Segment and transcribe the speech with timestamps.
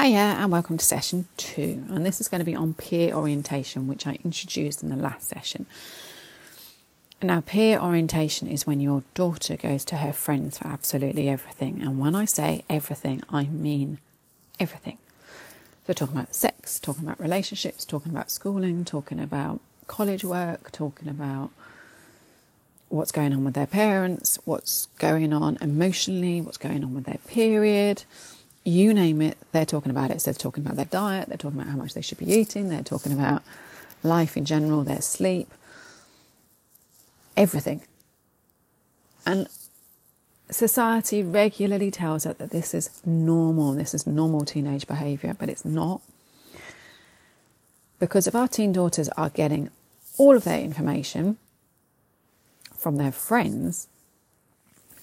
[0.00, 1.84] Hiya, and welcome to session two.
[1.88, 5.28] And this is going to be on peer orientation, which I introduced in the last
[5.28, 5.66] session.
[7.20, 11.82] Now, peer orientation is when your daughter goes to her friends for absolutely everything.
[11.82, 13.98] And when I say everything, I mean
[14.60, 14.98] everything.
[15.88, 19.58] So, talking about sex, talking about relationships, talking about schooling, talking about
[19.88, 21.50] college work, talking about
[22.88, 27.18] what's going on with their parents, what's going on emotionally, what's going on with their
[27.26, 28.04] period
[28.68, 30.20] you name it, they're talking about it.
[30.20, 32.68] So they're talking about their diet, they're talking about how much they should be eating,
[32.68, 33.42] they're talking about
[34.02, 35.52] life in general, their sleep,
[37.36, 37.82] everything.
[39.26, 39.48] And
[40.50, 45.64] society regularly tells us that this is normal, this is normal teenage behaviour, but it's
[45.64, 46.00] not.
[47.98, 49.70] Because if our teen daughters are getting
[50.16, 51.36] all of their information
[52.76, 53.88] from their friends,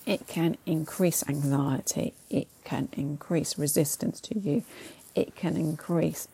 [0.05, 4.63] it can increase anxiety, it can increase resistance to you,
[5.15, 6.27] it can increase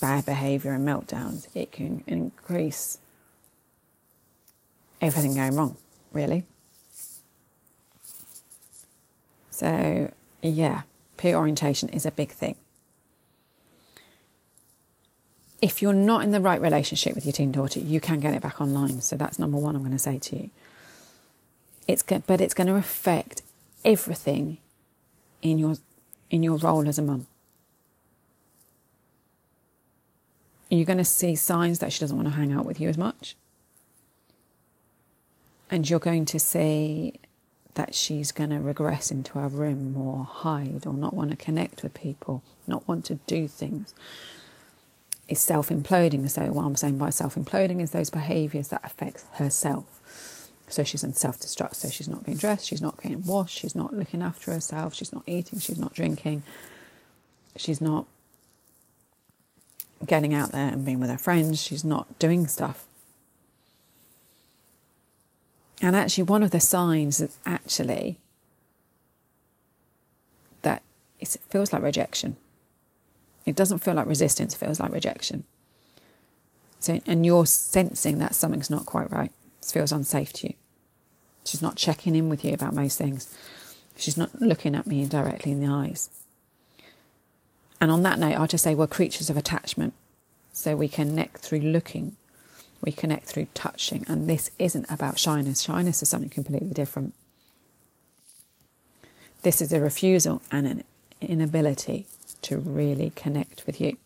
[0.00, 2.98] bad behavior and meltdowns, it can increase
[5.00, 5.76] everything going wrong,
[6.12, 6.44] really.
[9.50, 10.82] So, yeah,
[11.16, 12.56] peer orientation is a big thing.
[15.62, 18.42] If you're not in the right relationship with your teen daughter, you can get it
[18.42, 19.00] back online.
[19.00, 20.50] So, that's number one I'm going to say to you.
[21.88, 23.42] It's but it's going to affect
[23.84, 24.58] everything
[25.42, 25.76] in your
[26.30, 27.26] in your role as a mum.
[30.68, 32.98] You're going to see signs that she doesn't want to hang out with you as
[32.98, 33.36] much.
[35.70, 37.20] And you're going to see
[37.74, 41.82] that she's going to regress into her room or hide or not want to connect
[41.82, 43.94] with people, not want to do things.
[45.28, 46.28] Is self imploding.
[46.30, 49.95] So, what I'm saying by self imploding is those behaviours that affect herself.
[50.68, 51.76] So she's in self destruct.
[51.76, 55.12] So she's not being dressed, she's not getting washed, she's not looking after herself, she's
[55.12, 56.42] not eating, she's not drinking,
[57.56, 58.06] she's not
[60.04, 62.86] getting out there and being with her friends, she's not doing stuff.
[65.80, 68.18] And actually, one of the signs is actually
[70.62, 70.82] that
[71.20, 72.36] it feels like rejection.
[73.44, 75.44] It doesn't feel like resistance, it feels like rejection.
[76.80, 79.32] So, and you're sensing that something's not quite right
[79.72, 80.54] feels unsafe to you.
[81.44, 83.34] She's not checking in with you about most things.
[83.96, 86.10] She's not looking at me directly in the eyes.
[87.80, 89.94] And on that note, I'll just say we're creatures of attachment.
[90.52, 92.16] So we connect through looking,
[92.80, 94.04] we connect through touching.
[94.08, 95.60] And this isn't about shyness.
[95.60, 97.14] Shyness is something completely different.
[99.42, 100.84] This is a refusal and an
[101.20, 102.06] inability
[102.42, 103.96] to really connect with you.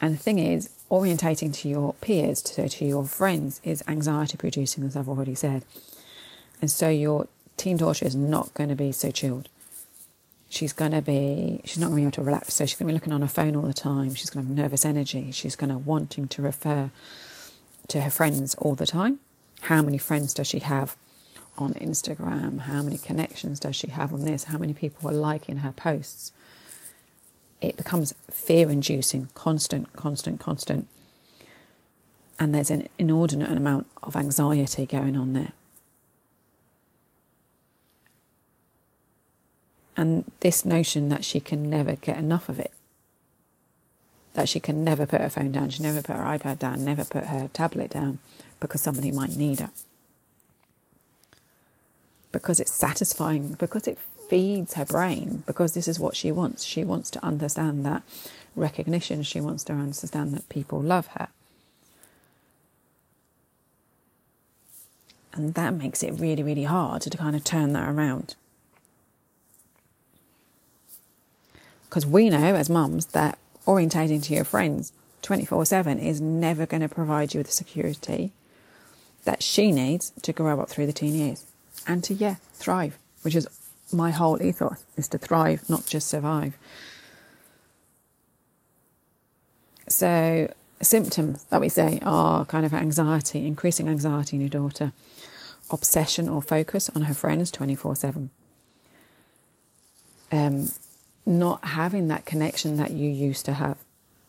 [0.00, 4.84] And the thing is, orientating to your peers, to, to your friends, is anxiety producing,
[4.84, 5.64] as I've already said.
[6.60, 9.48] And so your teen daughter is not going to be so chilled.
[10.48, 12.54] She's going to be, she's not going to be able to relax.
[12.54, 14.14] So she's going to be looking on her phone all the time.
[14.14, 15.32] She's going to have nervous energy.
[15.32, 16.90] She's going to wanting to refer
[17.88, 19.18] to her friends all the time.
[19.62, 20.96] How many friends does she have
[21.58, 22.60] on Instagram?
[22.60, 24.44] How many connections does she have on this?
[24.44, 26.32] How many people are liking her posts?
[27.60, 30.86] It becomes fear inducing, constant, constant, constant.
[32.38, 35.52] And there's an inordinate amount of anxiety going on there.
[39.96, 42.72] And this notion that she can never get enough of it,
[44.34, 47.04] that she can never put her phone down, she never put her iPad down, never
[47.04, 48.18] put her tablet down
[48.60, 49.70] because somebody might need her.
[52.32, 53.98] Because it's satisfying, because it
[54.28, 56.64] feeds her brain because this is what she wants.
[56.64, 58.02] She wants to understand that
[58.54, 61.28] recognition, she wants to understand that people love her.
[65.32, 68.34] And that makes it really, really hard to kind of turn that around.
[71.88, 76.80] Because we know as mums that orientating to your friends 24 7 is never going
[76.80, 78.32] to provide you with the security
[79.24, 81.44] that she needs to grow up through the teen years
[81.86, 83.48] and to, yeah, thrive, which is
[83.92, 86.56] my whole ethos is to thrive, not just survive.
[89.88, 90.52] So,
[90.82, 94.92] symptoms that we say are kind of anxiety, increasing anxiety in your daughter,
[95.70, 98.30] obsession or focus on her friends 24 7.
[100.32, 100.70] Um,
[101.24, 103.78] not having that connection that you used to have,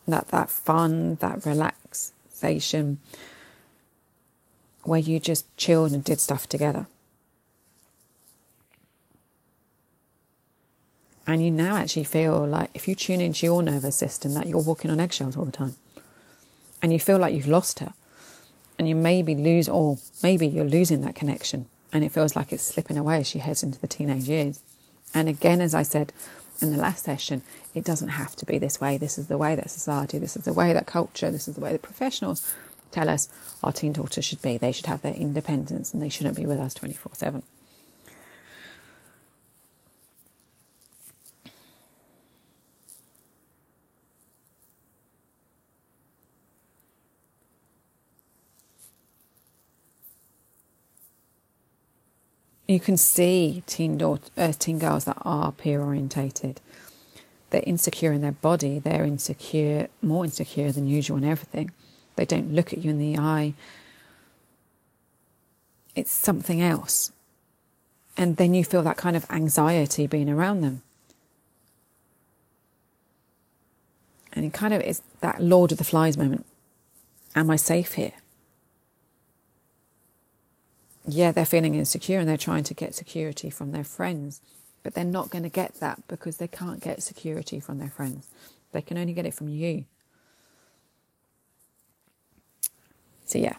[0.08, 3.00] that, that fun, that relaxation,
[4.84, 6.88] where you just chilled and did stuff together.
[11.28, 14.64] And you now actually feel like if you tune into your nervous system, that you're
[14.64, 15.76] walking on eggshells all the time.
[16.82, 17.94] And you feel like you've lost her.
[18.80, 21.68] And you maybe lose, or maybe you're losing that connection.
[21.92, 24.62] And it feels like it's slipping away as she heads into the teenage years.
[25.14, 26.14] And again, as I said,
[26.62, 27.42] in the last session,
[27.76, 28.98] it doesn't have to be this way.
[28.98, 31.62] This is the way that society, this is the way that culture, this is the
[31.62, 32.54] way that professionals
[32.92, 33.28] tell us
[33.64, 34.58] our teen daughters should be.
[34.58, 37.44] They should have their independence and they shouldn't be with us 24 7.
[52.68, 56.60] You can see teen, daughter, uh, teen girls that are peer orientated.
[57.50, 58.80] They're insecure in their body.
[58.80, 61.72] They're insecure, more insecure than usual in everything.
[62.18, 63.54] They don't look at you in the eye.
[65.96, 67.12] It's something else.
[68.18, 70.82] And then you feel that kind of anxiety being around them.
[74.34, 76.46] And it kind of is that Lord of the Flies moment.
[77.36, 78.14] Am I safe here?
[81.08, 84.42] Yeah, they're feeling insecure and they're trying to get security from their friends,
[84.84, 88.28] but they're not going to get that because they can't get security from their friends.
[88.74, 89.86] They can only get it from you.
[93.26, 93.56] So, yeah.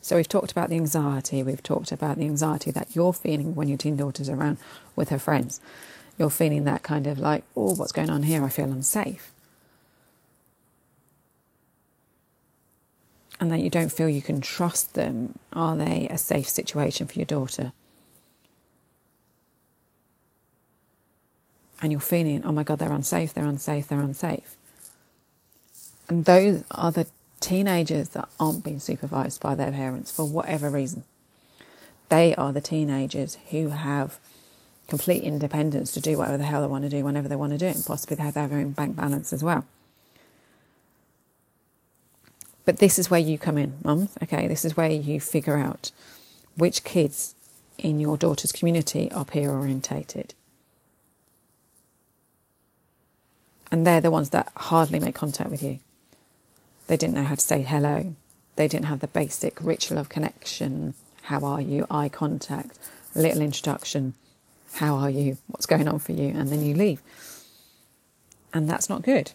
[0.00, 3.68] So, we've talked about the anxiety, we've talked about the anxiety that you're feeling when
[3.68, 4.58] your teen daughter's around
[4.96, 5.60] with her friends.
[6.18, 8.44] You're feeling that kind of like, oh, what's going on here?
[8.44, 9.33] I feel unsafe.
[13.40, 17.14] And that you don't feel you can trust them, are they a safe situation for
[17.14, 17.72] your daughter?
[21.82, 24.56] And you're feeling, oh my God, they're unsafe, they're unsafe, they're unsafe.
[26.08, 27.06] And those are the
[27.40, 31.04] teenagers that aren't being supervised by their parents for whatever reason.
[32.08, 34.18] They are the teenagers who have
[34.88, 37.58] complete independence to do whatever the hell they want to do whenever they want to
[37.58, 39.66] do it, and possibly they have their own bank balance as well.
[42.64, 44.10] But this is where you come in, mums.
[44.22, 45.90] Okay, this is where you figure out
[46.56, 47.34] which kids
[47.78, 50.34] in your daughter's community are peer orientated.
[53.70, 55.80] And they're the ones that hardly make contact with you.
[56.86, 58.14] They didn't know how to say hello.
[58.56, 60.94] They didn't have the basic ritual of connection.
[61.22, 61.86] How are you?
[61.90, 62.78] Eye contact,
[63.14, 64.14] little introduction.
[64.74, 65.38] How are you?
[65.48, 66.28] What's going on for you?
[66.28, 67.02] And then you leave.
[68.52, 69.32] And that's not good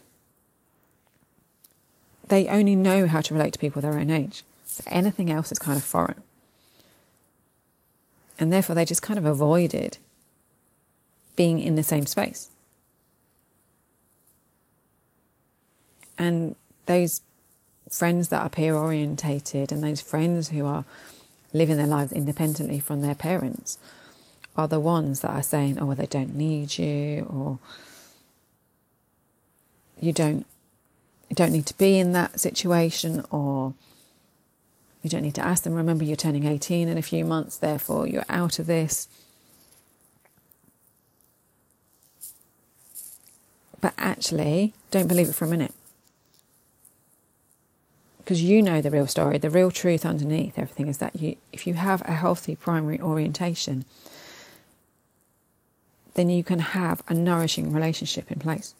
[2.30, 4.44] they only know how to relate to people their own age.
[4.66, 6.22] So anything else is kind of foreign.
[8.40, 9.98] And therefore, they just kind of avoided
[11.36, 12.50] being in the same space.
[16.18, 16.56] And
[16.86, 17.22] those
[17.90, 20.86] friends that are peer orientated and those friends who are
[21.54, 23.78] living their lives independently from their parents
[24.56, 27.60] are the ones that are saying, oh, well, they don't need you, or
[30.00, 30.46] you don't
[31.30, 33.74] you don't need to be in that situation or
[35.04, 35.74] you don't need to ask them.
[35.74, 39.08] Remember, you're turning 18 in a few months, therefore, you're out of this.
[43.80, 45.74] But actually, don't believe it for a minute.
[48.18, 51.66] Because you know the real story, the real truth underneath everything is that you, if
[51.66, 53.86] you have a healthy primary orientation,
[56.16, 58.76] then you can have a nourishing relationship in place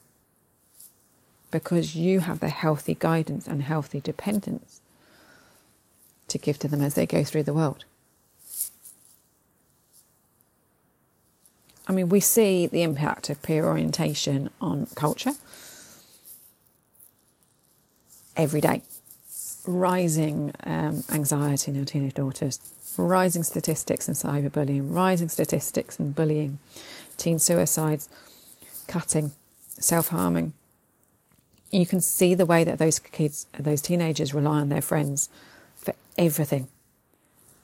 [1.52, 4.82] because you have the healthy guidance and healthy dependence
[6.28, 7.86] to give to them as they go through the world.
[11.88, 15.34] I mean, we see the impact of peer orientation on culture
[18.38, 18.84] every day.
[19.66, 22.60] Rising um, anxiety in our teenage daughters,
[22.96, 26.60] rising statistics in cyberbullying, rising statistics in bullying,
[27.18, 28.08] teen suicides,
[28.88, 29.32] cutting,
[29.68, 30.54] self harming,
[31.72, 35.30] you can see the way that those kids, those teenagers rely on their friends
[35.76, 36.68] for everything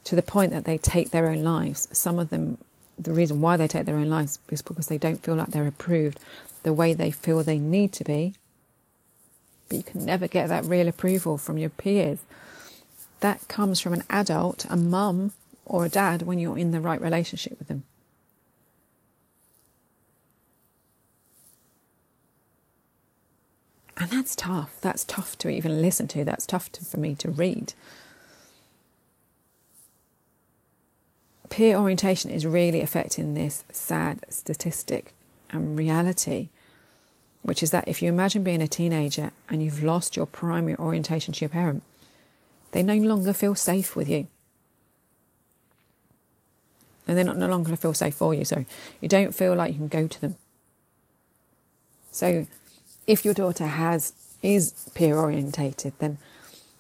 [0.04, 1.88] to the point that they take their own lives.
[1.92, 2.58] Some of them,
[2.98, 5.68] the reason why they take their own lives is because they don't feel like they're
[5.68, 6.20] approved
[6.64, 8.36] the way they feel they need to be.
[9.68, 12.20] But you can never get that real approval from your peers.
[13.22, 15.32] That comes from an adult, a mum
[15.66, 17.84] or a dad when you're in the right relationship with them.
[24.06, 24.78] And that's tough.
[24.82, 26.24] That's tough to even listen to.
[26.24, 27.74] That's tough to, for me to read.
[31.50, 35.16] Peer orientation is really affecting this sad statistic
[35.50, 36.50] and reality,
[37.42, 41.34] which is that if you imagine being a teenager and you've lost your primary orientation
[41.34, 41.82] to your parent,
[42.74, 44.28] they no longer feel safe with you.
[47.08, 48.46] And they're not no longer gonna feel safe for you.
[48.46, 48.66] So
[49.02, 50.36] you don't feel like you can go to them.
[52.12, 52.46] So
[53.08, 56.18] if your daughter has is peer orientated, then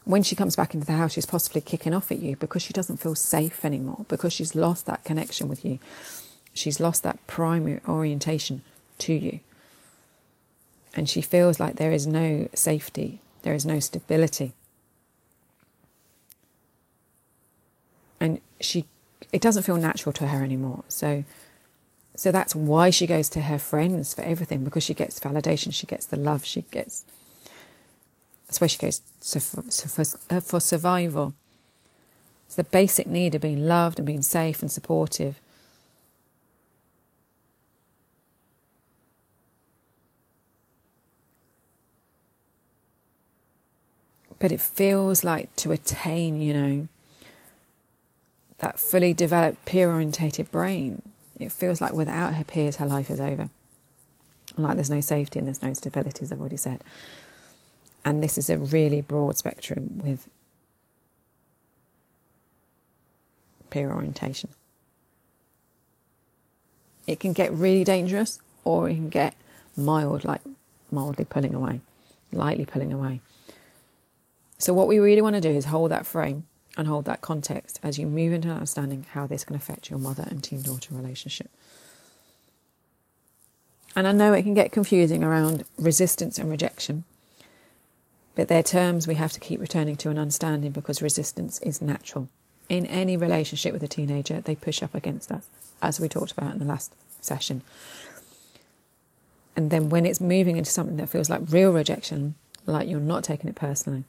[0.03, 2.74] when she comes back into the house, she's possibly kicking off at you because she
[2.74, 5.79] doesn't feel safe anymore, because she's lost that connection with you.
[6.53, 8.62] She's lost that primary orientation
[9.00, 9.39] to you.
[10.96, 14.53] And she feels like there is no safety, there is no stability.
[18.20, 18.86] And she
[19.32, 20.84] it doesn't feel natural to her anymore.
[20.88, 21.25] So
[22.15, 25.88] so that's why she goes to her friends for everything because she gets validation, she
[25.88, 27.05] gets the love, she gets
[28.48, 31.34] that's why she goes so for, so for, uh, for survival.
[32.45, 35.39] It's the basic need of being loved and being safe and supportive.
[44.38, 46.88] But it feels like to attain, you know,
[48.60, 51.01] that fully developed peer orientated brain,
[51.39, 53.50] it feels like without her peers, her life is over.
[54.58, 56.84] Like there's no safety and there's no stability, as I've already said.
[58.04, 60.30] And this is a really broad spectrum with
[63.70, 64.50] peer orientation.
[67.08, 69.36] It can get really dangerous or it can get
[69.75, 70.42] mild, like
[70.92, 71.82] mildly pulling away,
[72.32, 73.22] lightly pulling away.
[74.58, 76.46] So, what we really want to do is hold that frame
[76.77, 80.25] and hold that context as you move into understanding how this can affect your mother
[80.29, 81.50] and teen daughter relationship.
[83.96, 87.05] And I know it can get confusing around resistance and rejection
[88.36, 92.29] but they're terms we have to keep returning to and understanding because resistance is natural.
[92.67, 95.48] In any relationship with a teenager, they push up against us,
[95.82, 97.62] as we talked about in the last session.
[99.55, 103.24] And then when it's moving into something that feels like real rejection, like you're not
[103.24, 104.03] taking it personally,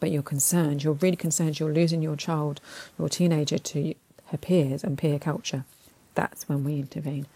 [0.00, 2.60] but you're concerned, you're really concerned you're losing your child,
[2.98, 3.94] your teenager to
[4.26, 5.64] her peers and peer culture,
[6.14, 7.26] that's when we intervene.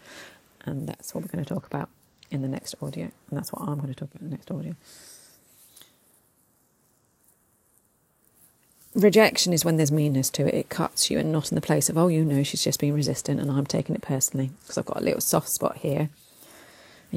[0.65, 1.89] And that's what we're going to talk about
[2.29, 3.05] in the next audio.
[3.05, 4.75] And that's what I'm going to talk about in the next audio.
[8.93, 10.53] rejection is when there's meanness to it.
[10.53, 12.93] It cuts you and not in the place of, oh, you know, she's just being
[12.93, 16.09] resistant and I'm taking it personally because I've got a little soft spot here and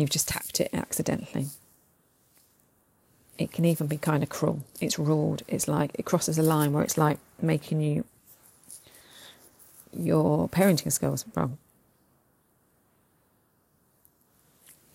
[0.01, 1.47] you've just tapped it accidentally.
[3.37, 4.65] It can even be kind of cruel.
[4.81, 5.43] It's ruled.
[5.49, 8.05] It's like it crosses a line where it's like making you
[9.93, 11.59] your parenting skills wrong.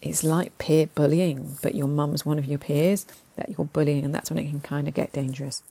[0.02, 3.06] It's like peer bullying, but your mum's one of your peers
[3.36, 5.62] that you're bullying, and that's when it can kind of get dangerous.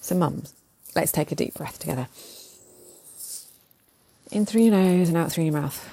[0.00, 0.54] So, mums,
[0.94, 2.08] let's take a deep breath together.
[4.32, 5.88] In through your nose and out through your mouth.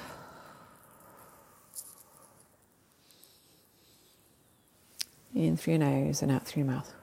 [5.36, 6.94] In through your nose and out through your mouth.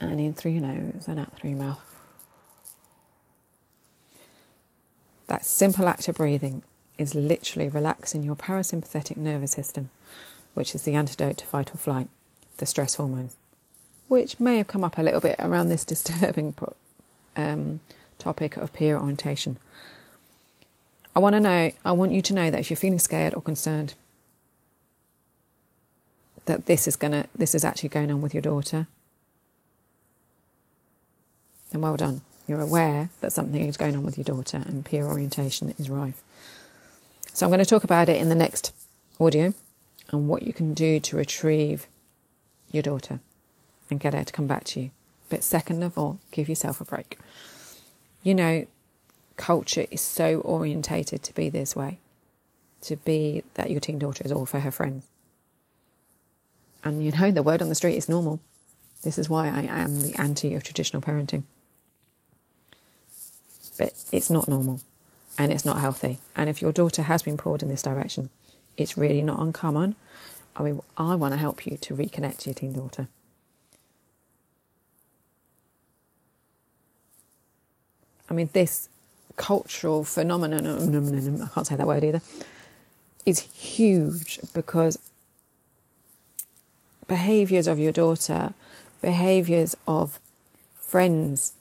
[0.00, 1.80] And in through your nose and out through your mouth.
[5.26, 6.62] That simple act of breathing
[6.96, 9.90] is literally relaxing your parasympathetic nervous system
[10.58, 12.08] which is the antidote to fight or flight,
[12.56, 13.36] the stress hormones,
[14.08, 16.52] which may have come up a little bit around this disturbing
[17.36, 17.78] um,
[18.18, 19.56] topic of peer orientation.
[21.18, 23.42] I want to know, I want you to know that if you're feeling scared or
[23.42, 23.94] concerned,
[26.44, 28.86] that this is gonna, this is actually going on with your daughter,
[31.72, 32.20] then well done.
[32.46, 36.22] You're aware that something is going on with your daughter and peer orientation is rife.
[37.32, 38.72] So I'm going to talk about it in the next
[39.18, 39.54] audio
[40.10, 41.88] and what you can do to retrieve
[42.70, 43.18] your daughter
[43.90, 44.90] and get her to come back to you.
[45.30, 47.18] But second of all, give yourself a break.
[48.22, 48.66] You know,
[49.38, 51.98] culture is so orientated to be this way,
[52.82, 55.06] to be that your teen daughter is all for her friends.
[56.84, 58.40] And you know, the word on the street is normal.
[59.02, 61.44] This is why I am the anti of traditional parenting.
[63.78, 64.80] But it's not normal
[65.38, 66.18] and it's not healthy.
[66.36, 68.30] And if your daughter has been pulled in this direction,
[68.76, 69.94] it's really not uncommon.
[70.56, 73.06] I mean, I want to help you to reconnect to your teen daughter.
[78.28, 78.88] I mean, this
[79.38, 82.20] cultural phenomenon, I can't say that word either,
[83.24, 84.98] is huge because
[87.06, 88.52] behaviors of your daughter,
[89.00, 90.20] behaviors of
[90.74, 91.52] friends,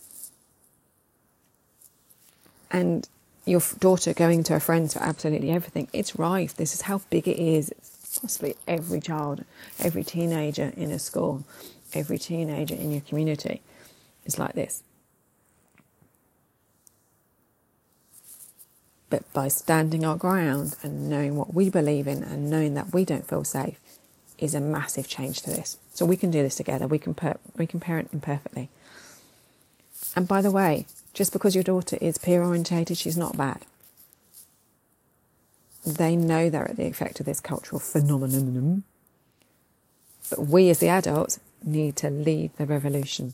[2.69, 3.07] and
[3.45, 5.87] your daughter going to her friends for absolutely everything.
[5.93, 6.55] It's rife.
[6.55, 7.69] This is how big it is.
[7.69, 9.45] It's possibly every child,
[9.79, 11.45] every teenager in a school,
[11.93, 13.61] every teenager in your community
[14.25, 14.83] is like this.
[19.09, 23.05] But by standing our ground and knowing what we believe in and knowing that we
[23.05, 23.79] don't feel safe
[24.37, 25.77] is a massive change to this.
[25.93, 26.87] So we can do this together.
[26.87, 28.69] We can per- we can parent imperfectly.
[30.15, 33.65] And by the way, just because your daughter is peer orientated, she's not bad.
[35.95, 38.83] they know they're at the effect of this cultural phenomenon.
[40.29, 43.33] But we as the adults need to lead the revolution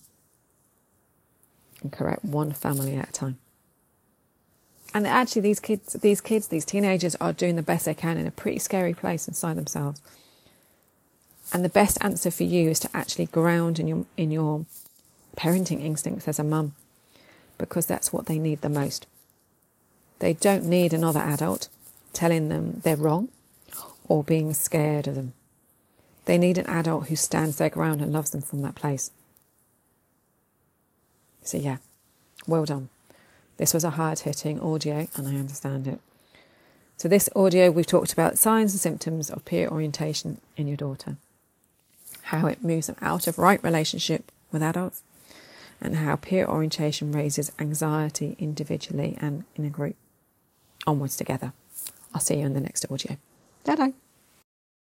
[1.82, 3.38] and correct one family at a time.
[4.94, 8.28] And actually, these kids, these kids, these teenagers are doing the best they can in
[8.28, 10.02] a pretty scary place inside themselves.
[11.52, 14.66] And the best answer for you is to actually ground in your in your
[15.36, 16.74] parenting instincts as a mum,
[17.58, 19.08] because that's what they need the most.
[20.20, 21.70] They don't need another adult
[22.14, 23.30] telling them they're wrong
[24.08, 25.34] or being scared of them.
[26.26, 29.12] They need an adult who stands their ground and loves them from that place.
[31.42, 31.78] So, yeah,
[32.48, 32.90] well done.
[33.64, 36.02] This was a hard hitting audio, and I understand it.
[36.98, 41.16] So, this audio, we've talked about signs and symptoms of peer orientation in your daughter,
[42.24, 45.02] how it moves them out of right relationship with adults,
[45.80, 49.96] and how peer orientation raises anxiety individually and in a group.
[50.86, 51.54] Onwards together.
[52.14, 53.16] I'll see you in the next audio.
[53.64, 53.94] Bye bye.